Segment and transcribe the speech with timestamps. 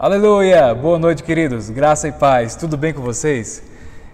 [0.00, 0.72] Aleluia!
[0.76, 1.70] Boa noite, queridos.
[1.70, 2.54] Graça e paz.
[2.54, 3.64] Tudo bem com vocês?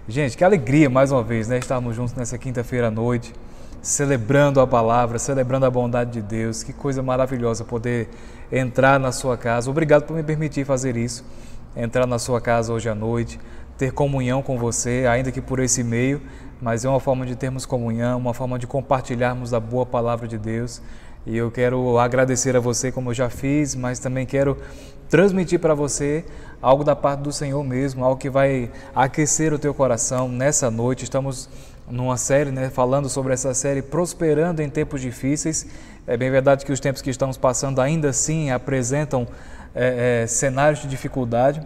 [0.07, 1.59] Gente, que alegria mais uma vez, né?
[1.59, 3.31] Estarmos juntos nessa quinta-feira à noite,
[3.83, 6.63] celebrando a palavra, celebrando a bondade de Deus.
[6.63, 8.09] Que coisa maravilhosa poder
[8.51, 9.69] entrar na sua casa.
[9.69, 11.23] Obrigado por me permitir fazer isso.
[11.77, 13.39] Entrar na sua casa hoje à noite,
[13.77, 16.19] ter comunhão com você, ainda que por esse meio,
[16.59, 20.39] mas é uma forma de termos comunhão, uma forma de compartilharmos a boa palavra de
[20.39, 20.81] Deus.
[21.27, 24.57] E eu quero agradecer a você, como eu já fiz, mas também quero
[25.09, 26.25] transmitir para você
[26.61, 31.03] algo da parte do Senhor mesmo, algo que vai aquecer o teu coração nessa noite.
[31.03, 31.49] Estamos
[31.89, 35.67] numa série, né, falando sobre essa série Prosperando em Tempos Difíceis.
[36.07, 39.27] É bem verdade que os tempos que estamos passando ainda assim apresentam
[39.73, 41.61] é, é, cenários de dificuldade,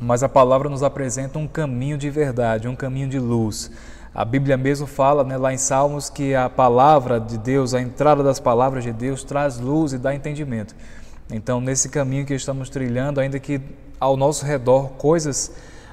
[0.00, 3.70] mas a palavra nos apresenta um caminho de verdade, um caminho de luz.
[4.14, 8.22] A Bíblia mesmo fala né, lá em Salmos que a palavra de Deus, a entrada
[8.22, 10.74] das palavras de Deus traz luz e dá entendimento.
[11.30, 13.60] Então, nesse caminho que estamos trilhando, ainda que
[13.98, 15.52] ao nosso redor coisas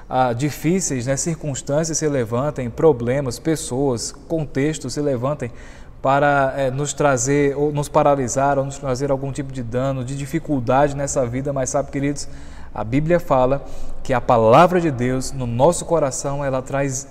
[0.09, 5.51] ah, difíceis, né, circunstâncias se levantem, problemas, pessoas, contextos se levantem
[6.01, 10.17] para é, nos trazer ou nos paralisar ou nos trazer algum tipo de dano, de
[10.17, 12.27] dificuldade nessa vida, mas sabe, queridos,
[12.75, 13.65] a Bíblia fala
[14.03, 17.07] que a palavra de Deus no nosso coração ela traz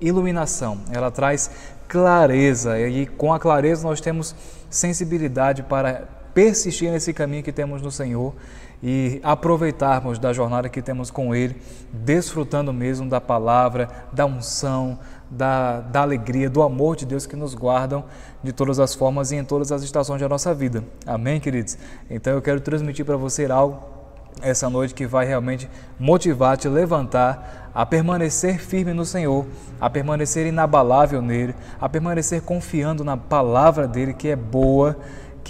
[0.00, 1.50] iluminação, ela traz
[1.88, 2.78] clareza.
[2.78, 4.34] E com a clareza nós temos
[4.68, 8.34] sensibilidade para persistir nesse caminho que temos no Senhor
[8.82, 11.56] e aproveitarmos da jornada que temos com Ele,
[11.92, 14.98] desfrutando mesmo da palavra, da unção,
[15.30, 18.04] da, da alegria, do amor de Deus que nos guardam
[18.42, 20.82] de todas as formas e em todas as estações da nossa vida.
[21.06, 21.76] Amém, queridos?
[22.08, 24.00] Então eu quero transmitir para você algo
[24.42, 29.46] essa noite que vai realmente motivar, te levantar a permanecer firme no Senhor,
[29.80, 34.96] a permanecer inabalável nele, a permanecer confiando na palavra dele que é boa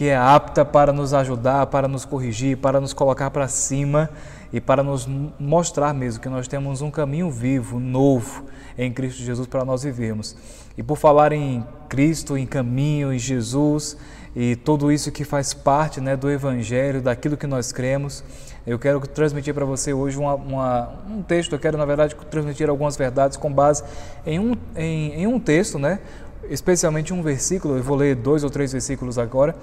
[0.01, 4.09] que é apta para nos ajudar, para nos corrigir, para nos colocar para cima
[4.51, 5.07] e para nos
[5.39, 8.47] mostrar mesmo que nós temos um caminho vivo, novo
[8.79, 10.35] em Cristo Jesus para nós vivermos.
[10.75, 13.99] E por falar em Cristo, em caminho, em Jesus
[14.35, 18.25] e tudo isso que faz parte né, do Evangelho, daquilo que nós cremos,
[18.67, 22.71] eu quero transmitir para você hoje uma, uma, um texto, eu quero na verdade transmitir
[22.71, 23.85] algumas verdades com base
[24.25, 25.99] em um, em, em um texto, né?
[26.51, 29.55] Especialmente um versículo, eu vou ler dois ou três versículos agora,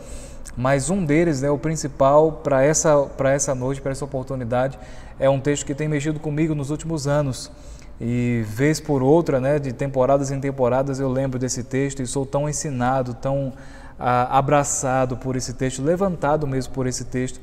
[0.56, 4.80] mas um deles, né, o principal para essa, para essa noite, para essa oportunidade,
[5.20, 7.52] é um texto que tem mexido comigo nos últimos anos.
[8.00, 12.26] E vez por outra, né, de temporadas em temporadas, eu lembro desse texto e sou
[12.26, 13.54] tão ensinado, tão
[14.00, 17.40] ah, abraçado por esse texto, levantado mesmo por esse texto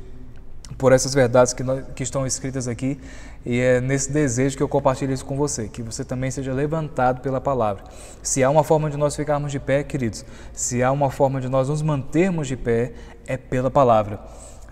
[0.79, 2.99] por essas verdades que, nós, que estão escritas aqui
[3.45, 7.21] e é nesse desejo que eu compartilho isso com você, que você também seja levantado
[7.21, 7.85] pela palavra.
[8.23, 11.49] Se há uma forma de nós ficarmos de pé, queridos, se há uma forma de
[11.49, 12.93] nós nos mantermos de pé,
[13.27, 14.19] é pela palavra.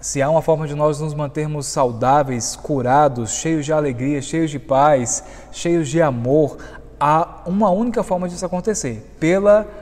[0.00, 4.58] Se há uma forma de nós nos mantermos saudáveis, curados, cheios de alegria, cheios de
[4.58, 5.22] paz,
[5.52, 6.56] cheios de amor,
[6.98, 9.81] há uma única forma disso acontecer, pela palavra.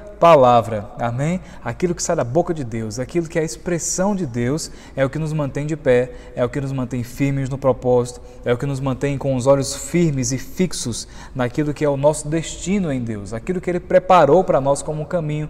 [0.99, 1.41] Amém?
[1.65, 5.03] Aquilo que sai da boca de Deus, aquilo que é a expressão de Deus, é
[5.05, 8.53] o que nos mantém de pé, é o que nos mantém firmes no propósito, é
[8.53, 12.29] o que nos mantém com os olhos firmes e fixos naquilo que é o nosso
[12.29, 15.49] destino em Deus, aquilo que Ele preparou para nós como um caminho.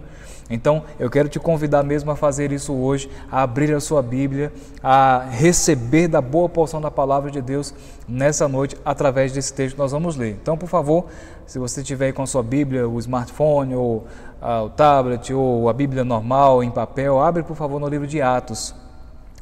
[0.49, 4.51] Então, eu quero te convidar mesmo a fazer isso hoje, a abrir a sua Bíblia,
[4.83, 7.73] a receber da boa porção da palavra de Deus
[8.05, 10.37] nessa noite através desse texto que nós vamos ler.
[10.41, 11.05] Então, por favor,
[11.47, 14.05] se você tiver com a sua Bíblia, o smartphone ou
[14.41, 18.21] ah, o tablet ou a Bíblia normal em papel, abre por favor no livro de
[18.21, 18.73] Atos,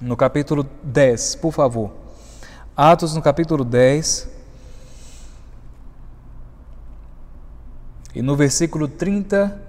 [0.01, 1.91] no capítulo 10, por favor.
[2.75, 4.29] Atos no capítulo 10.
[8.15, 9.61] E no versículo 30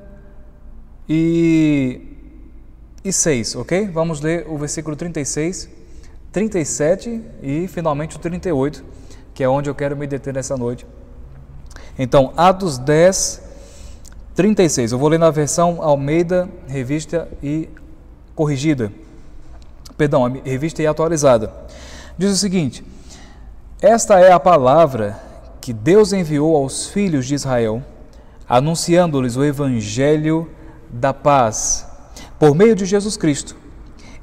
[1.08, 2.00] e,
[3.04, 3.88] e 6, ok?
[3.88, 5.68] Vamos ler o versículo 36,
[6.32, 8.84] 37 e finalmente o 38,
[9.34, 10.86] que é onde eu quero me deter nessa noite.
[11.98, 13.49] Então, Atos 10,
[14.40, 14.92] 36.
[14.92, 17.68] Eu vou ler na versão Almeida, revista e
[18.34, 18.90] corrigida.
[19.98, 21.52] Perdão, revista e atualizada.
[22.16, 22.82] Diz o seguinte:
[23.82, 25.20] Esta é a palavra
[25.60, 27.82] que Deus enviou aos filhos de Israel,
[28.48, 30.48] anunciando-lhes o evangelho
[30.88, 31.86] da paz
[32.38, 33.54] por meio de Jesus Cristo.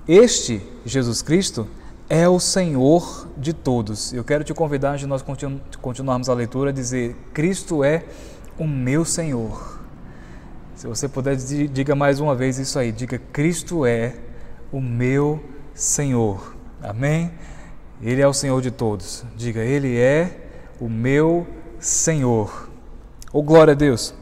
[0.07, 1.67] Este Jesus Cristo
[2.09, 4.13] é o Senhor de todos.
[4.13, 8.03] Eu quero te convidar, antes de nós continu continuarmos a leitura, a dizer: Cristo é
[8.57, 9.76] o meu Senhor.
[10.77, 12.91] Se você puder, diga mais uma vez isso aí.
[12.91, 14.13] Diga: Cristo é
[14.71, 15.43] o meu
[15.73, 16.55] Senhor.
[16.83, 17.31] Amém?
[17.99, 19.25] Ele é o Senhor de todos.
[19.35, 20.37] Diga: Ele é
[20.79, 21.47] o meu
[21.79, 22.69] Senhor.
[23.33, 24.13] Oh, glória a Deus.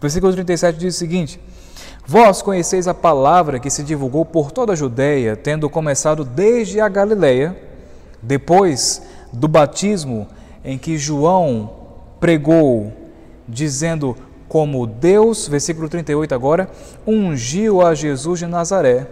[0.00, 1.40] Versículo 37 diz o seguinte:
[2.06, 6.88] Vós conheceis a palavra que se divulgou por toda a Judéia, tendo começado desde a
[6.88, 7.60] Galileia,
[8.22, 9.02] Depois
[9.32, 10.28] do batismo
[10.64, 11.72] em que João
[12.20, 12.92] pregou,
[13.48, 14.16] dizendo
[14.48, 16.70] como Deus, versículo 38 agora,
[17.06, 19.06] ungiu a Jesus de Nazaré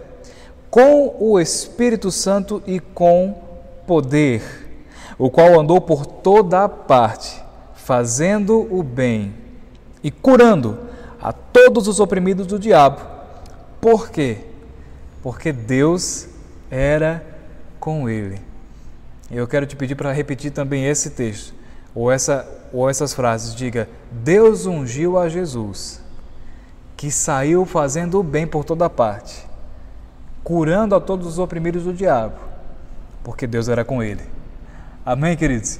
[0.69, 3.35] com o Espírito Santo e com
[3.85, 4.41] poder,
[5.17, 7.41] o qual andou por toda a parte,
[7.73, 9.33] fazendo o bem
[10.03, 10.77] e curando
[11.21, 13.01] a todos os oprimidos do diabo.
[13.79, 14.39] Por quê?
[15.23, 16.27] Porque Deus
[16.69, 17.25] era
[17.79, 18.39] com ele.
[19.31, 21.53] Eu quero te pedir para repetir também esse texto,
[21.97, 23.55] ou, essa, ou essas frases.
[23.55, 25.99] Diga: Deus ungiu a Jesus,
[26.95, 29.43] que saiu fazendo o bem por toda parte,
[30.43, 32.35] curando a todos os oprimidos do diabo,
[33.23, 34.21] porque Deus era com ele.
[35.03, 35.79] Amém, queridos?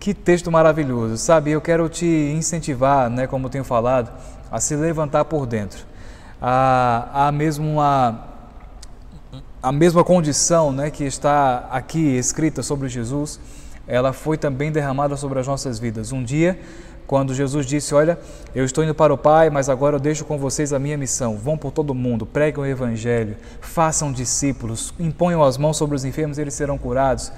[0.00, 1.50] Que texto maravilhoso, sabe?
[1.50, 4.10] Eu quero te incentivar, né, como eu tenho falado,
[4.50, 5.84] a se levantar por dentro.
[6.40, 8.32] Há, há mesmo uma
[9.62, 13.40] a mesma condição né, que está aqui escrita sobre Jesus,
[13.86, 16.12] ela foi também derramada sobre as nossas vidas.
[16.12, 16.58] Um dia,
[17.06, 18.18] quando Jesus disse: Olha,
[18.54, 21.36] eu estou indo para o Pai, mas agora eu deixo com vocês a minha missão.
[21.36, 26.38] Vão por todo mundo, preguem o Evangelho, façam discípulos, imponham as mãos sobre os enfermos
[26.38, 27.30] e eles serão curados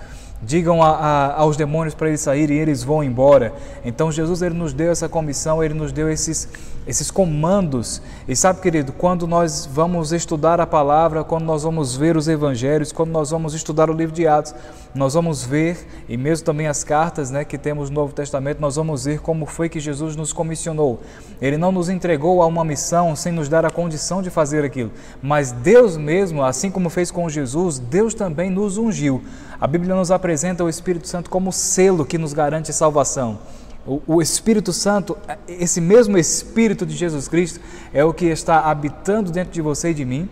[0.43, 3.53] digam a, a, aos demônios para eles saírem e eles vão embora.
[3.85, 6.49] Então Jesus ele nos deu essa comissão, ele nos deu esses,
[6.87, 8.03] esses comandos.
[8.29, 12.93] E sabe, querido, quando nós vamos estudar a palavra, quando nós vamos ver os evangelhos,
[12.93, 14.55] quando nós vamos estudar o livro de Atos,
[14.94, 18.77] nós vamos ver, e mesmo também as cartas né, que temos no Novo Testamento, nós
[18.77, 21.00] vamos ver como foi que Jesus nos comissionou.
[21.41, 24.91] Ele não nos entregou a uma missão sem nos dar a condição de fazer aquilo,
[25.23, 29.23] mas Deus mesmo, assim como fez com Jesus, Deus também nos ungiu.
[29.59, 30.25] A Bíblia nos apresenta
[30.64, 33.38] o Espírito Santo como selo que nos garante salvação.
[33.87, 37.61] O, Espírito Santo, esse mesmo Espírito de Jesus Cristo,
[37.94, 40.28] é o que está habitando dentro de você e de mim,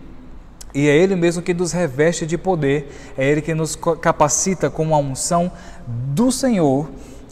[0.73, 4.93] e é Ele mesmo que nos reveste de poder, é Ele que nos capacita com
[4.93, 5.49] a unção
[5.87, 6.89] do Senhor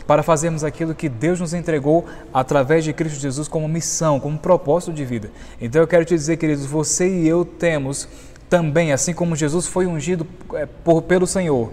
[0.08, 4.94] para fazermos aquilo que Deus nos entregou através de Cristo Jesus como missão, como propósito
[4.94, 5.30] de vida.
[5.62, 8.08] Então eu quero te dizer, queridos, você e eu temos
[8.50, 11.72] também, assim como Jesus foi ungido é, por, pelo Senhor,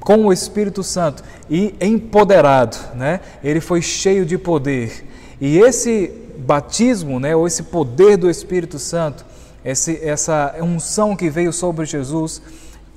[0.00, 3.20] com o Espírito Santo e empoderado, né?
[3.44, 5.06] Ele foi cheio de poder.
[5.40, 6.08] E esse
[6.38, 9.24] batismo, né, ou esse poder do Espírito Santo,
[9.64, 12.40] esse, essa unção que veio sobre Jesus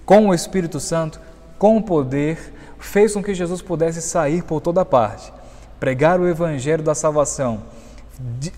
[0.05, 1.19] com o Espírito Santo,
[1.57, 5.31] com o poder, fez com que Jesus pudesse sair por toda parte,
[5.79, 7.61] pregar o evangelho da salvação,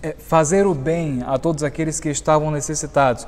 [0.02, 3.26] é, fazer o bem a todos aqueles que estavam necessitados,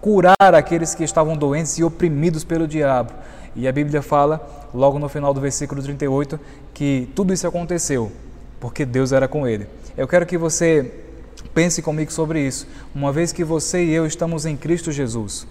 [0.00, 3.12] curar aqueles que estavam doentes e oprimidos pelo diabo.
[3.56, 6.38] E a Bíblia fala, logo no final do versículo 38,
[6.74, 8.12] que tudo isso aconteceu
[8.60, 9.66] porque Deus era com ele.
[9.96, 10.92] Eu quero que você
[11.54, 15.46] pense comigo sobre isso, uma vez que você e eu estamos em Cristo Jesus.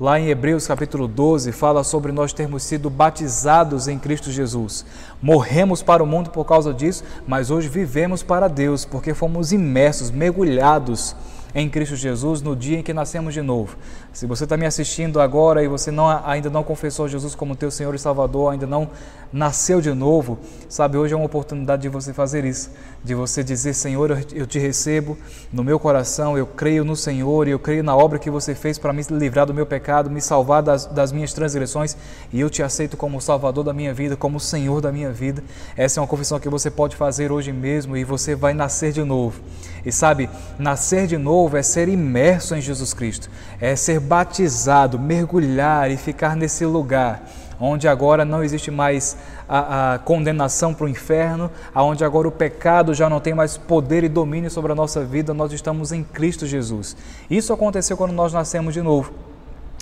[0.00, 4.84] Lá em Hebreus capítulo 12 fala sobre nós termos sido batizados em Cristo Jesus.
[5.22, 10.10] Morremos para o mundo por causa disso, mas hoje vivemos para Deus, porque fomos imersos,
[10.10, 11.14] mergulhados
[11.54, 13.76] em Cristo Jesus no dia em que nascemos de novo.
[14.14, 17.68] Se você está me assistindo agora e você não, ainda não confessou Jesus como teu
[17.68, 18.88] Senhor e Salvador, ainda não
[19.32, 20.38] nasceu de novo,
[20.68, 22.70] sabe, hoje é uma oportunidade de você fazer isso,
[23.02, 25.18] de você dizer, Senhor, eu te recebo
[25.52, 28.78] no meu coração, eu creio no Senhor e eu creio na obra que você fez
[28.78, 31.96] para me livrar do meu pecado, me salvar das, das minhas transgressões
[32.32, 35.42] e eu te aceito como Salvador da minha vida, como Senhor da minha vida.
[35.76, 39.02] Essa é uma confissão que você pode fazer hoje mesmo e você vai nascer de
[39.02, 39.40] novo.
[39.84, 43.28] E sabe, nascer de novo é ser imerso em Jesus Cristo,
[43.60, 47.22] é ser batizado, mergulhar e ficar nesse lugar
[47.60, 49.16] onde agora não existe mais
[49.48, 54.04] a, a condenação para o inferno, aonde agora o pecado já não tem mais poder
[54.04, 56.96] e domínio sobre a nossa vida, nós estamos em Cristo Jesus.
[57.30, 59.12] Isso aconteceu quando nós nascemos de novo.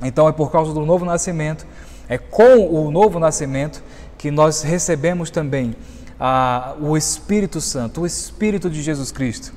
[0.02, 1.66] Então é por causa do novo nascimento,
[2.08, 3.82] é com o novo nascimento
[4.18, 5.74] que nós recebemos também
[6.80, 9.52] o Espírito Santo, o Espírito de Jesus Cristo,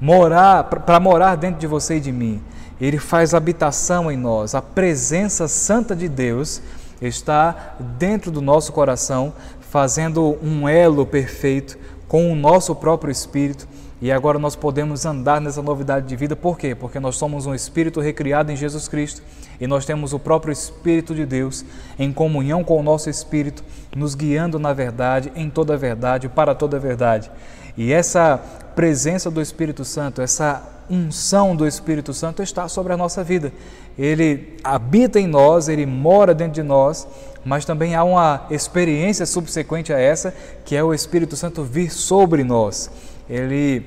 [0.00, 2.40] morar para morar dentro de você e de mim.
[2.80, 6.62] Ele faz habitação em nós, a presença santa de Deus
[7.00, 13.68] está dentro do nosso coração, fazendo um elo perfeito com o nosso próprio espírito.
[14.00, 16.74] E agora nós podemos andar nessa novidade de vida, por quê?
[16.74, 19.22] Porque nós somos um espírito recriado em Jesus Cristo
[19.60, 21.64] e nós temos o próprio Espírito de Deus
[21.98, 23.64] em comunhão com o nosso espírito,
[23.96, 27.28] nos guiando na verdade, em toda a verdade, para toda a verdade.
[27.76, 28.40] E essa
[28.76, 33.52] presença do Espírito Santo, essa unção do Espírito Santo está sobre a nossa vida.
[33.98, 37.06] Ele habita em nós, ele mora dentro de nós,
[37.44, 42.44] mas também há uma experiência subsequente a essa, que é o Espírito Santo vir sobre
[42.44, 42.90] nós.
[43.28, 43.84] Ele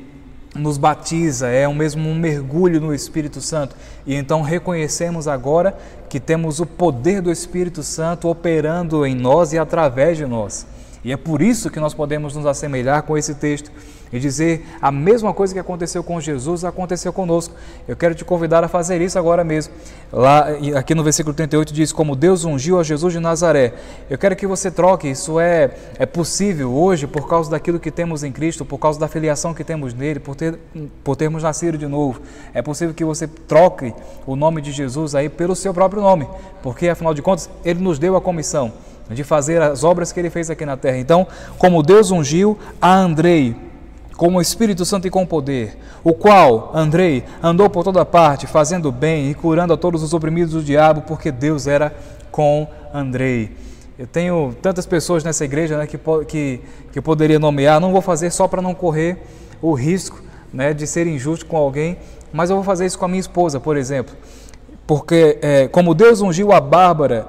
[0.55, 3.75] nos batiza, é o mesmo um mergulho no Espírito Santo.
[4.05, 5.77] E então reconhecemos agora
[6.09, 10.67] que temos o poder do Espírito Santo operando em nós e através de nós.
[11.03, 13.71] E é por isso que nós podemos nos assemelhar com esse texto
[14.11, 17.55] e dizer a mesma coisa que aconteceu com Jesus aconteceu conosco.
[17.87, 19.73] Eu quero te convidar a fazer isso agora mesmo.
[20.11, 23.73] Lá, aqui no versículo 38 diz: Como Deus ungiu a Jesus de Nazaré.
[24.09, 25.09] Eu quero que você troque.
[25.09, 29.07] Isso é, é possível hoje por causa daquilo que temos em Cristo, por causa da
[29.07, 30.59] filiação que temos nele, por, ter,
[31.03, 32.21] por termos nascido de novo.
[32.53, 33.93] É possível que você troque
[34.25, 36.27] o nome de Jesus aí pelo seu próprio nome,
[36.61, 38.73] porque afinal de contas ele nos deu a comissão
[39.09, 40.97] de fazer as obras que ele fez aqui na terra.
[40.97, 41.27] Então,
[41.57, 43.55] como Deus ungiu a Andrei
[44.21, 48.91] com o Espírito Santo e com poder, o qual, Andrei, andou por toda parte, fazendo
[48.91, 51.91] bem e curando a todos os oprimidos do diabo, porque Deus era
[52.31, 53.49] com Andrei.
[53.97, 55.97] Eu tenho tantas pessoas nessa igreja né, que,
[56.27, 56.61] que,
[56.91, 59.17] que eu poderia nomear, não vou fazer só para não correr
[59.59, 60.21] o risco
[60.53, 61.97] né, de ser injusto com alguém,
[62.31, 64.15] mas eu vou fazer isso com a minha esposa, por exemplo.
[64.85, 67.25] Porque, é, como Deus ungiu a Bárbara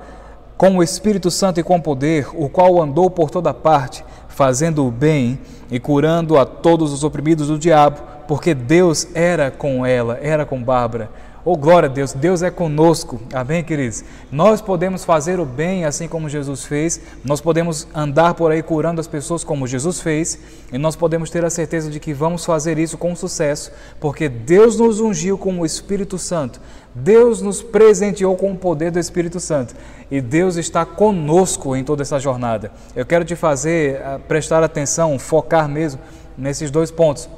[0.59, 4.91] com o Espírito Santo e com poder, o qual andou por toda parte, fazendo o
[4.91, 5.39] bem
[5.71, 10.63] e curando a todos os oprimidos do diabo, porque Deus era com ela, era com
[10.63, 11.11] Bárbara.
[11.45, 14.05] Oh, glória a Deus, Deus é conosco, amém, queridos?
[14.31, 19.01] Nós podemos fazer o bem assim como Jesus fez, nós podemos andar por aí curando
[19.01, 20.39] as pessoas como Jesus fez,
[20.73, 24.79] e nós podemos ter a certeza de que vamos fazer isso com sucesso, porque Deus
[24.79, 26.61] nos ungiu com o Espírito Santo,
[26.95, 29.75] Deus nos presenteou com o poder do Espírito Santo,
[30.09, 32.71] e Deus está conosco em toda essa jornada.
[32.95, 36.01] Eu quero te fazer ah, prestar atenção, focar mesmo
[36.39, 37.29] nesses dois pontos.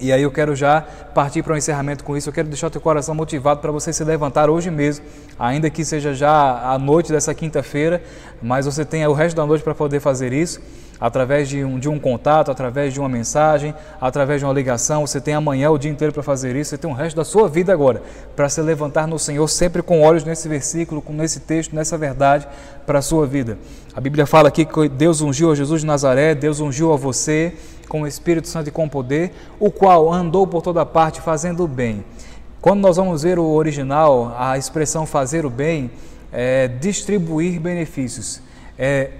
[0.00, 2.28] E aí eu quero já partir para o um encerramento com isso.
[2.28, 5.04] Eu quero deixar o teu coração motivado para você se levantar hoje mesmo,
[5.38, 8.02] ainda que seja já a noite dessa quinta-feira,
[8.40, 10.60] mas você tenha o resto da noite para poder fazer isso,
[11.00, 15.06] através de um, de um contato, através de uma mensagem, através de uma ligação.
[15.06, 16.70] Você tem amanhã o dia inteiro para fazer isso.
[16.70, 18.02] Você tem o resto da sua vida agora
[18.34, 22.46] para se levantar no Senhor, sempre com olhos nesse versículo, com nesse texto, nessa verdade
[22.86, 23.58] para a sua vida.
[23.94, 27.54] A Bíblia fala aqui que Deus ungiu a Jesus de Nazaré, Deus ungiu a você
[27.88, 31.68] com o Espírito Santo e com poder, o qual andou por toda parte fazendo o
[31.68, 32.04] bem.
[32.60, 35.90] Quando nós vamos ver o original, a expressão fazer o bem
[36.32, 38.42] é distribuir benefícios,
[38.78, 39.10] é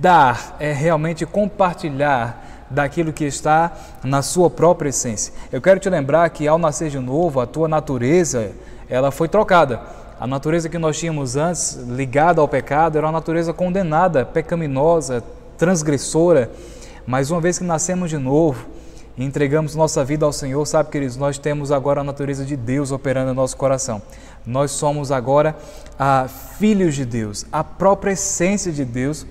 [0.00, 5.32] dar, é realmente compartilhar daquilo que está na sua própria essência.
[5.52, 8.52] Eu quero te lembrar que ao nascer de novo, a tua natureza,
[8.88, 9.80] ela foi trocada.
[10.18, 15.22] A natureza que nós tínhamos antes, ligada ao pecado, era uma natureza condenada, pecaminosa,
[15.58, 16.50] transgressora.
[17.06, 18.66] Mas uma vez que nascemos de novo
[19.18, 22.92] e entregamos nossa vida ao Senhor, sabe, queridos, nós temos agora a natureza de Deus
[22.92, 24.00] operando no nosso coração.
[24.46, 25.56] Nós somos agora
[25.98, 27.46] ah, filhos de Deus.
[27.52, 29.26] A própria essência de Deus,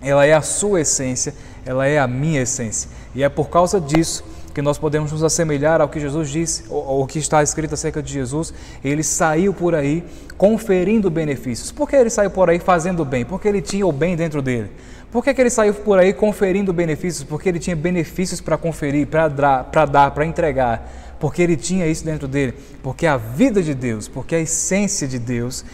[0.00, 1.34] ela é a sua essência,
[1.64, 2.90] ela é a minha essência.
[3.14, 7.02] E é por causa disso que nós podemos nos assemelhar ao que Jesus disse, ou
[7.02, 8.54] o que está escrito acerca de Jesus.
[8.82, 10.02] Ele saiu por aí
[10.38, 11.70] conferindo benefícios.
[11.70, 13.22] Por que ele saiu por aí fazendo bem?
[13.22, 14.70] Porque ele tinha o bem dentro dele.
[15.12, 17.22] Por que, que ele saiu por aí conferindo benefícios?
[17.22, 20.90] Porque ele tinha benefícios para conferir, para dar, para entregar.
[21.18, 22.54] Porque ele tinha isso dentro dele.
[22.82, 25.64] Porque a vida de Deus, porque a essência de Deus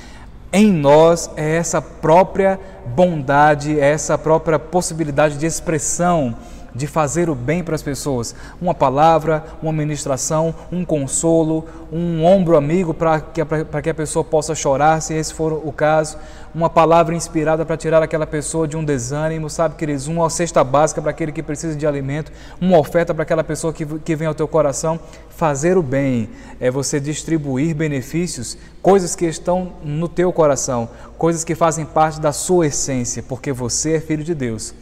[0.52, 2.60] em nós é essa própria
[2.94, 6.36] bondade, é essa própria possibilidade de expressão
[6.74, 8.34] de fazer o bem para as pessoas.
[8.60, 13.42] Uma palavra, uma ministração, um consolo, um ombro amigo para que,
[13.82, 16.16] que a pessoa possa chorar, se esse for o caso.
[16.54, 20.06] Uma palavra inspirada para tirar aquela pessoa de um desânimo, sabe, queridos?
[20.06, 23.86] Uma cesta básica para aquele que precisa de alimento, uma oferta para aquela pessoa que,
[23.86, 25.00] que vem ao teu coração.
[25.30, 26.28] Fazer o bem
[26.60, 32.32] é você distribuir benefícios, coisas que estão no teu coração, coisas que fazem parte da
[32.32, 34.74] sua essência, porque você é filho de Deus.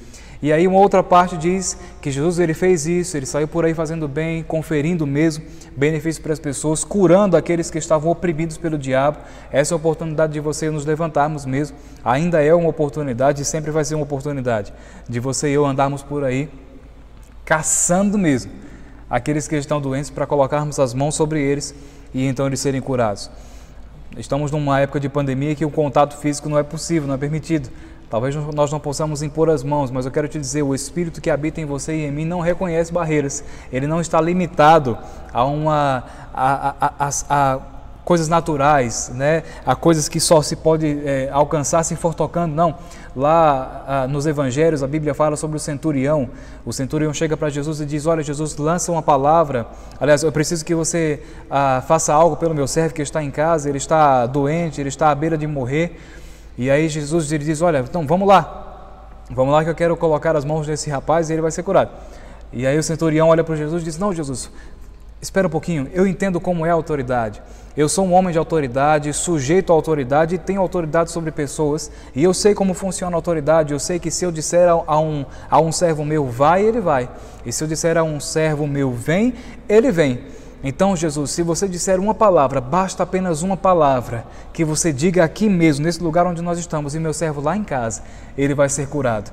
[0.42, 3.74] E aí uma outra parte diz que Jesus ele fez isso, ele saiu por aí
[3.74, 5.44] fazendo bem, conferindo mesmo
[5.76, 9.18] benefícios para as pessoas, curando aqueles que estavam oprimidos pelo diabo.
[9.52, 11.76] Essa é a oportunidade de você nos levantarmos mesmo.
[12.02, 14.72] Ainda é uma oportunidade e sempre vai ser uma oportunidade
[15.06, 16.48] de você e eu andarmos por aí
[17.44, 18.52] caçando mesmo
[19.10, 21.74] aqueles que estão doentes para colocarmos as mãos sobre eles
[22.14, 23.28] e então eles serem curados.
[24.16, 27.68] Estamos numa época de pandemia que o contato físico não é possível, não é permitido.
[28.10, 31.30] Talvez nós não possamos impor as mãos, mas eu quero te dizer: o Espírito que
[31.30, 33.44] habita em você e em mim não reconhece barreiras.
[33.72, 34.98] Ele não está limitado
[35.32, 36.02] a uma
[36.34, 37.60] a, a, a, a
[38.04, 39.44] coisas naturais, né?
[39.64, 42.52] a coisas que só se pode é, alcançar se for tocando.
[42.52, 42.74] Não.
[43.14, 46.28] Lá nos Evangelhos a Bíblia fala sobre o centurião.
[46.66, 49.68] O centurião chega para Jesus e diz: Olha, Jesus, lança uma palavra.
[50.00, 53.68] Aliás, eu preciso que você ah, faça algo pelo meu servo que está em casa.
[53.68, 55.96] Ele está doente, ele está à beira de morrer.
[56.60, 60.36] E aí Jesus ele diz: Olha, então vamos lá, vamos lá que eu quero colocar
[60.36, 61.90] as mãos nesse rapaz e ele vai ser curado.
[62.52, 64.50] E aí o centurião olha para Jesus e diz: Não, Jesus,
[65.22, 67.40] espera um pouquinho, eu entendo como é a autoridade.
[67.74, 71.90] Eu sou um homem de autoridade, sujeito à autoridade e tenho autoridade sobre pessoas.
[72.14, 73.72] E eu sei como funciona a autoridade.
[73.72, 77.08] Eu sei que se eu disser a um, a um servo meu, vai, ele vai.
[77.46, 79.32] E se eu disser a um servo meu, vem,
[79.66, 80.20] ele vem.
[80.62, 85.48] Então, Jesus, se você disser uma palavra, basta apenas uma palavra, que você diga aqui
[85.48, 88.02] mesmo, nesse lugar onde nós estamos, e meu servo lá em casa,
[88.36, 89.32] ele vai ser curado.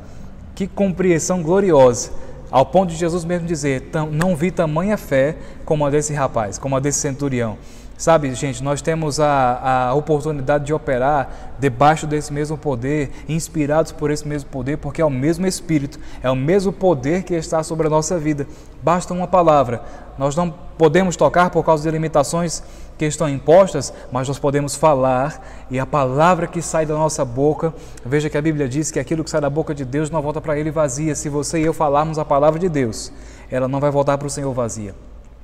[0.56, 2.12] Que compreensão gloriosa
[2.50, 6.76] ao ponto de Jesus mesmo dizer: Não vi tamanha fé como a desse rapaz, como
[6.76, 7.58] a desse centurião.
[7.98, 14.12] Sabe, gente, nós temos a, a oportunidade de operar debaixo desse mesmo poder, inspirados por
[14.12, 17.88] esse mesmo poder, porque é o mesmo Espírito, é o mesmo poder que está sobre
[17.88, 18.46] a nossa vida.
[18.84, 19.82] Basta uma palavra.
[20.16, 22.62] Nós não podemos tocar por causa de limitações
[23.00, 27.74] que estão impostas, mas nós podemos falar e a palavra que sai da nossa boca,
[28.06, 30.40] veja que a Bíblia diz que aquilo que sai da boca de Deus não volta
[30.40, 31.16] para ele vazia.
[31.16, 33.12] Se você e eu falarmos a palavra de Deus,
[33.50, 34.94] ela não vai voltar para o Senhor vazia.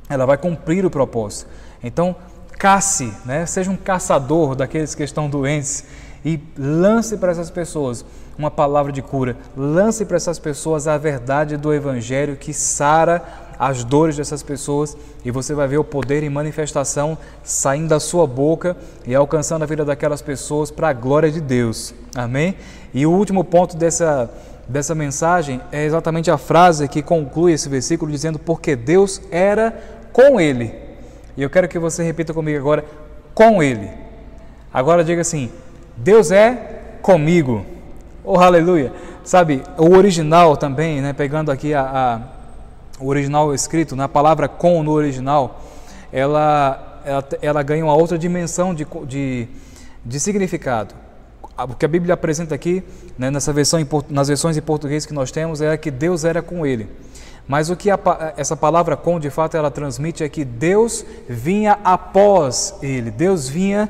[0.07, 1.49] Ela vai cumprir o propósito.
[1.83, 2.15] Então,
[2.57, 3.45] cace, né?
[3.45, 5.83] seja um caçador daqueles que estão doentes
[6.25, 8.05] e lance para essas pessoas
[8.37, 9.37] uma palavra de cura.
[9.55, 13.21] Lance para essas pessoas a verdade do Evangelho que sara
[13.59, 18.25] as dores dessas pessoas e você vai ver o poder em manifestação saindo da sua
[18.25, 21.93] boca e alcançando a vida daquelas pessoas para a glória de Deus.
[22.15, 22.55] Amém?
[22.93, 24.29] E o último ponto dessa,
[24.67, 29.71] dessa mensagem é exatamente a frase que conclui esse versículo dizendo: Porque Deus era
[30.11, 30.73] com ele.
[31.35, 32.85] E eu quero que você repita comigo agora,
[33.33, 33.89] com Ele.
[34.73, 35.51] Agora diga assim:
[35.97, 37.65] Deus é comigo.
[38.23, 38.91] Oh, aleluia!
[39.23, 42.21] Sabe, o original também, né, pegando aqui a, a
[42.99, 45.61] o original escrito, na palavra com no original,
[46.11, 49.47] ela, ela, ela ganha uma outra dimensão de, de,
[50.05, 50.95] de significado.
[51.57, 52.83] O que a Bíblia apresenta aqui,
[53.17, 56.65] né, nessa versão, nas versões em português que nós temos, é que Deus era com
[56.65, 56.87] ele.
[57.47, 57.99] Mas o que a,
[58.37, 63.89] essa palavra com, de fato, ela transmite é que Deus vinha após ele, Deus vinha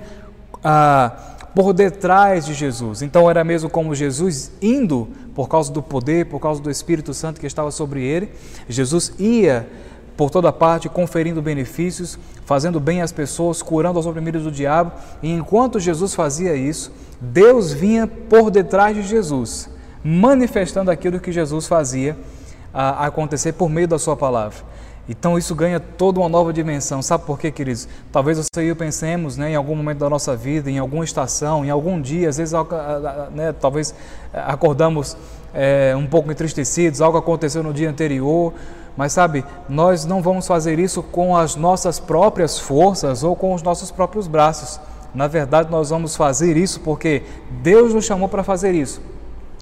[0.64, 1.12] ah,
[1.54, 3.02] por detrás de Jesus.
[3.02, 7.40] Então era mesmo como Jesus indo, por causa do poder, por causa do Espírito Santo
[7.40, 8.32] que estava sobre ele,
[8.68, 9.68] Jesus ia
[10.16, 14.92] por toda parte, conferindo benefícios, fazendo bem às pessoas, curando os oprimidos do diabo.
[15.22, 19.70] E enquanto Jesus fazia isso, Deus vinha por detrás de Jesus,
[20.04, 22.16] manifestando aquilo que Jesus fazia
[22.74, 24.58] a acontecer por meio da Sua palavra.
[25.08, 27.02] Então isso ganha toda uma nova dimensão.
[27.02, 27.88] Sabe por quê, queridos?
[28.12, 31.66] Talvez você e eu pensemos né, em algum momento da nossa vida, em alguma estação,
[31.66, 32.54] em algum dia, às vezes
[33.34, 33.94] né, talvez
[34.34, 35.18] eh, acordamos
[35.54, 38.54] é, um pouco entristecidos, algo aconteceu no dia anterior,
[38.96, 43.62] mas sabe, nós não vamos fazer isso com as nossas próprias forças ou com os
[43.62, 44.80] nossos próprios braços.
[45.14, 47.24] Na verdade, nós vamos fazer isso porque
[47.62, 49.02] Deus nos chamou para fazer isso.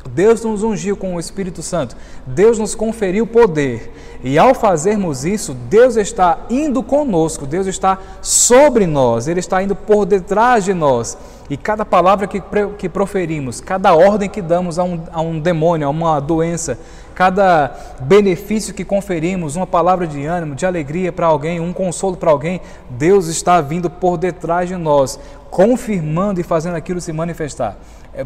[0.09, 3.91] Deus nos ungiu com o Espírito Santo, Deus nos conferiu poder,
[4.23, 9.75] e ao fazermos isso, Deus está indo conosco, Deus está sobre nós, Ele está indo
[9.75, 11.17] por detrás de nós,
[11.49, 12.41] e cada palavra que,
[12.77, 16.77] que proferimos, cada ordem que damos a um, a um demônio, a uma doença,
[17.13, 22.31] cada benefício que conferimos, uma palavra de ânimo, de alegria para alguém, um consolo para
[22.31, 27.77] alguém, Deus está vindo por detrás de nós, confirmando e fazendo aquilo se manifestar.
[28.13, 28.23] É,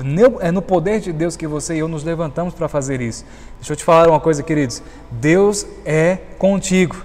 [0.48, 3.26] é no poder de Deus que você e eu nos levantamos para fazer isso.
[3.58, 4.82] Deixa eu te falar uma coisa, queridos.
[5.12, 6.96] Deus é contigo.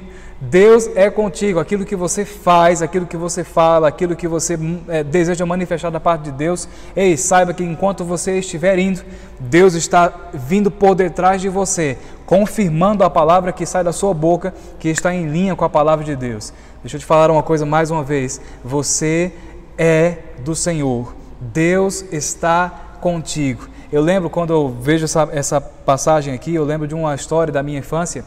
[0.40, 1.60] Deus é contigo.
[1.60, 5.90] Aquilo que você faz, aquilo que você fala, aquilo que você hum, é, deseja manifestar
[5.90, 6.66] da parte de Deus,
[6.96, 9.02] ei, saiba que enquanto você estiver indo,
[9.38, 14.54] Deus está vindo por detrás de você, confirmando a palavra que sai da sua boca,
[14.78, 16.54] que está em linha com a palavra de Deus.
[16.82, 18.40] Deixa eu te falar uma coisa mais uma vez.
[18.64, 19.32] Você
[19.76, 21.19] é do Senhor.
[21.40, 23.68] Deus está contigo.
[23.90, 27.62] Eu lembro quando eu vejo essa, essa passagem aqui, eu lembro de uma história da
[27.62, 28.24] minha infância.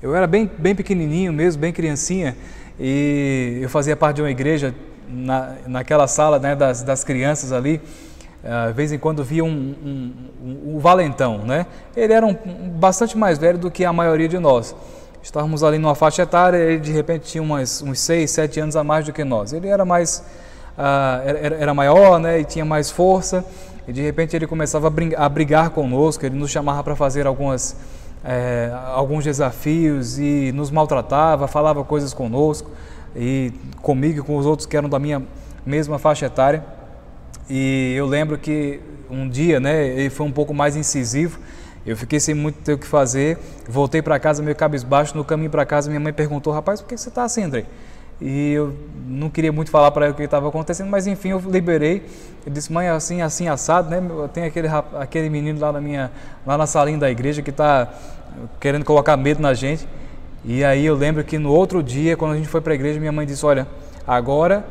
[0.00, 2.36] Eu era bem, bem pequenininho mesmo, bem criancinha,
[2.78, 4.74] e eu fazia parte de uma igreja
[5.08, 7.80] na, naquela sala né, das, das crianças ali.
[8.44, 10.12] Uh, de vez em quando via um, um,
[10.44, 11.66] um, um, valentão, né?
[11.96, 12.34] Ele era um,
[12.78, 14.76] bastante mais velho do que a maioria de nós.
[15.20, 18.84] Estávamos ali numa faixa etária, ele de repente tinha umas, uns 6, 7 anos a
[18.84, 19.52] mais do que nós.
[19.52, 20.22] Ele era mais
[20.76, 23.44] ah, era, maior né, e tinha mais força,
[23.88, 27.76] e de repente ele começava a, brigar, conosco, ele nos chamava para fazer algumas,
[28.24, 32.70] é, alguns desafios e nos maltratava, falava coisas conosco,
[33.14, 35.22] e comigo e com os outros que eram da minha
[35.64, 36.62] mesma faixa etária.
[37.48, 41.38] E eu lembro que um dia né, ele foi um pouco mais incisivo,
[41.86, 45.50] eu fiquei sem muito ter o que fazer, voltei para casa meio cabisbaixo, no caminho
[45.50, 47.64] para casa minha mãe perguntou, rapaz, por que você está assim, André?
[48.20, 48.74] E eu
[49.06, 52.06] não queria muito falar para ela o que estava acontecendo, mas enfim, eu liberei.
[52.44, 54.00] Eu disse, mãe, assim, assim, assado, né?
[54.32, 56.10] Tem aquele, aquele menino lá na minha,
[56.46, 57.92] lá na salinha da igreja que está
[58.58, 59.86] querendo colocar medo na gente.
[60.44, 62.98] E aí eu lembro que no outro dia, quando a gente foi para a igreja,
[62.98, 63.66] minha mãe disse: Olha,
[64.06, 64.64] agora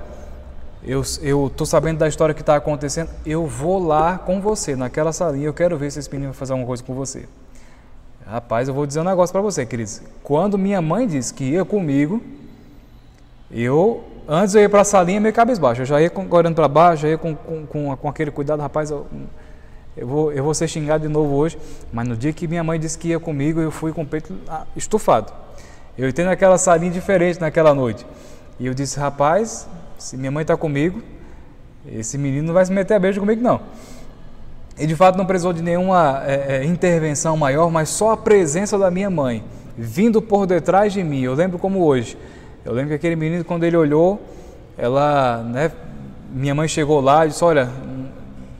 [0.83, 5.47] eu estou sabendo da história que está acontecendo, eu vou lá com você, naquela salinha,
[5.47, 7.25] eu quero ver se esse menino vai fazer alguma coisa com você.
[8.25, 10.01] Rapaz, eu vou dizer um negócio para você, queridos.
[10.23, 12.21] Quando minha mãe disse que ia comigo,
[13.63, 17.03] eu, antes eu ia para a salinha meio cabisbaixo, eu já ia olhando para baixo,
[17.03, 19.07] já ia com, com, com, com, aquele cuidado, rapaz, eu,
[19.95, 21.57] eu, vou, eu vou ser xingado de novo hoje,
[21.93, 24.35] mas no dia que minha mãe disse que ia comigo, eu fui com o peito
[24.47, 25.31] ah, estufado.
[25.97, 28.05] Eu entrei naquela salinha diferente naquela noite.
[28.59, 31.01] E eu disse, rapaz, se minha mãe está comigo,
[31.87, 33.61] esse menino não vai se meter a beijo comigo não.
[34.77, 38.91] E de fato não precisou de nenhuma é, intervenção maior, mas só a presença da
[38.91, 39.43] minha mãe
[39.77, 41.21] vindo por detrás de mim.
[41.21, 42.17] Eu lembro como hoje.
[42.65, 44.19] Eu lembro que aquele menino, quando ele olhou,
[44.75, 45.71] ela, né,
[46.31, 47.69] minha mãe chegou lá e disse: Olha,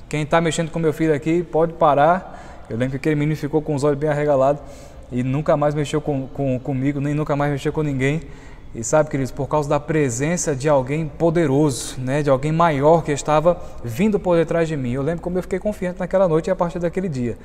[0.07, 2.65] quem está mexendo com meu filho aqui pode parar.
[2.69, 4.61] Eu lembro que aquele menino ficou com os olhos bem arregalados
[5.11, 8.21] e nunca mais mexeu com, com, comigo, nem nunca mais mexeu com ninguém.
[8.75, 13.11] E sabe, queridos, por causa da presença de alguém poderoso, né, de alguém maior que
[13.11, 14.91] estava vindo por detrás de mim.
[14.91, 17.37] Eu lembro como eu fiquei confiante naquela noite e a partir daquele dia.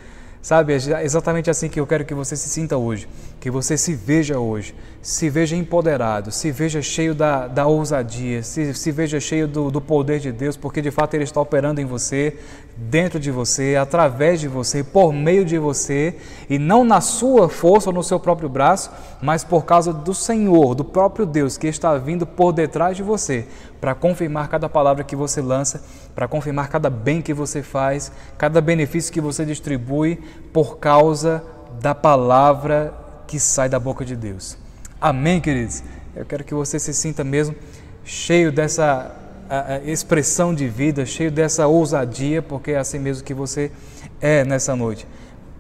[0.42, 3.07] Sabe, é exatamente assim que eu quero que você se sinta hoje,
[3.38, 8.72] que você se veja hoje, se veja empoderado, se veja cheio da, da ousadia, se,
[8.72, 11.85] se veja cheio do, do poder de Deus, porque de fato Ele está operando em
[11.85, 12.38] você,
[12.74, 16.16] dentro de você, através de você, por meio de você,
[16.48, 20.74] e não na sua força ou no seu próprio braço, mas por causa do Senhor,
[20.74, 23.46] do próprio Deus que está vindo por detrás de você,
[23.80, 25.82] para confirmar cada palavra que você lança,
[26.14, 30.18] para confirmar cada bem que você faz, cada benefício que você distribui,
[30.52, 31.42] por causa
[31.80, 32.92] da palavra
[33.26, 34.58] que sai da boca de Deus.
[35.00, 35.82] Amém, queridos?
[36.14, 37.54] Eu quero que você se sinta mesmo
[38.04, 39.16] cheio dessa
[39.84, 43.72] expressão de vida, cheio dessa ousadia, porque é assim mesmo que você
[44.20, 45.06] é nessa noite.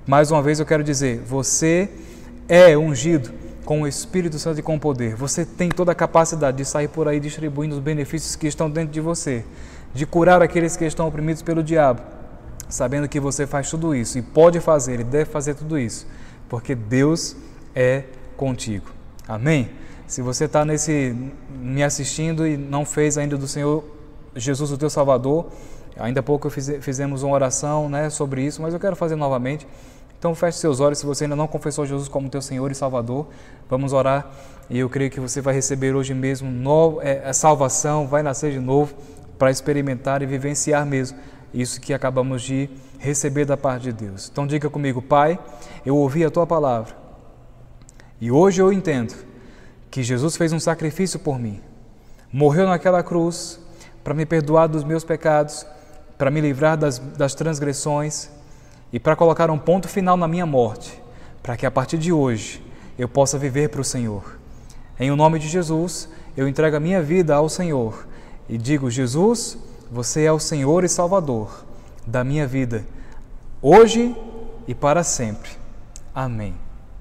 [0.06, 1.88] Mais uma vez eu quero dizer, você
[2.48, 3.30] é ungido
[3.64, 5.14] com o Espírito Santo e com poder.
[5.14, 8.92] Você tem toda a capacidade de sair por aí distribuindo os benefícios que estão dentro
[8.92, 9.44] de você,
[9.94, 12.02] de curar aqueles que estão oprimidos pelo diabo,
[12.68, 16.06] sabendo que você faz tudo isso e pode fazer e deve fazer tudo isso,
[16.48, 17.36] porque Deus
[17.74, 18.04] é
[18.36, 18.90] contigo.
[19.28, 19.70] Amém?
[20.06, 21.14] Se você está nesse
[21.60, 23.84] me assistindo e não fez ainda do Senhor
[24.34, 25.46] Jesus o teu Salvador,
[25.96, 29.66] ainda há pouco fiz, fizemos uma oração né, sobre isso, mas eu quero fazer novamente.
[30.20, 33.26] Então feche seus olhos se você ainda não confessou Jesus como teu Senhor e Salvador.
[33.70, 34.30] Vamos orar
[34.68, 38.58] e eu creio que você vai receber hoje mesmo é, a salvação, vai nascer de
[38.58, 38.94] novo
[39.38, 41.18] para experimentar e vivenciar mesmo
[41.54, 44.28] isso que acabamos de receber da parte de Deus.
[44.30, 45.38] Então diga comigo, Pai,
[45.86, 46.94] eu ouvi a tua palavra
[48.20, 49.14] e hoje eu entendo
[49.90, 51.62] que Jesus fez um sacrifício por mim.
[52.30, 53.58] Morreu naquela cruz
[54.04, 55.64] para me perdoar dos meus pecados,
[56.18, 58.28] para me livrar das, das transgressões
[58.92, 61.00] e para colocar um ponto final na minha morte,
[61.42, 62.62] para que a partir de hoje
[62.98, 64.38] eu possa viver para o Senhor.
[64.98, 68.06] Em o nome de Jesus, eu entrego a minha vida ao Senhor
[68.48, 69.56] e digo: Jesus,
[69.90, 71.64] você é o Senhor e Salvador
[72.06, 72.84] da minha vida,
[73.62, 74.14] hoje
[74.66, 75.50] e para sempre.
[76.14, 76.54] Amém.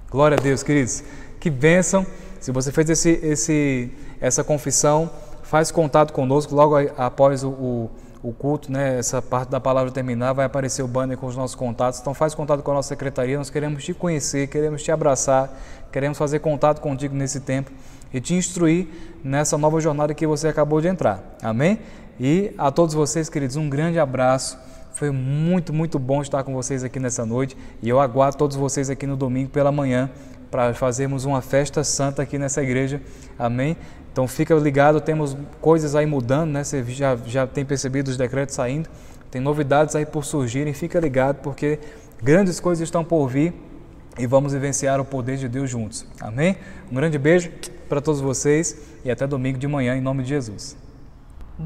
[0.09, 1.03] Glória a Deus, queridos.
[1.39, 2.05] Que bênção.
[2.39, 5.09] Se você fez esse, esse, essa confissão,
[5.43, 8.97] faz contato conosco logo após o, o, o, culto, né?
[8.99, 11.99] essa parte da palavra terminar, vai aparecer o banner com os nossos contatos.
[11.99, 15.51] Então faz contato com a nossa secretaria, nós queremos te conhecer, queremos te abraçar,
[15.91, 17.71] queremos fazer contato contigo nesse tempo
[18.13, 18.87] e te instruir
[19.23, 21.23] nessa nova jornada que você acabou de entrar.
[21.41, 21.79] Amém?
[22.19, 24.57] E a todos vocês, queridos, um grande abraço.
[24.91, 28.89] Foi muito, muito bom estar com vocês aqui nessa noite e eu aguardo todos vocês
[28.89, 30.09] aqui no domingo pela manhã
[30.51, 33.01] para fazermos uma festa santa aqui nessa igreja.
[33.37, 33.77] Amém?
[34.11, 36.63] Então fica ligado, temos coisas aí mudando, né?
[36.63, 38.89] Você já, já tem percebido os decretos saindo,
[39.29, 41.79] tem novidades aí por surgirem, fica ligado porque
[42.21, 43.53] grandes coisas estão por vir
[44.17, 46.05] e vamos vivenciar o poder de Deus juntos.
[46.19, 46.57] Amém?
[46.91, 47.51] Um grande beijo
[47.87, 50.88] para todos vocês e até domingo de manhã em nome de Jesus.